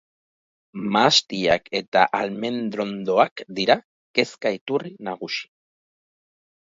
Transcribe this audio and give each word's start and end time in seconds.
Mahastiak 0.95 1.67
eta 1.81 2.05
almendrondoak 2.21 3.45
dira 3.61 3.77
kezka 4.21 4.55
iturri 4.59 4.95
nagusi. 5.11 5.47